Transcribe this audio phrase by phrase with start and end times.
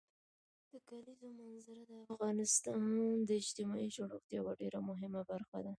[0.71, 2.81] د کلیزو منظره د افغانستان
[3.27, 5.69] د اجتماعي جوړښت یوه ډېره مهمه برخه ده.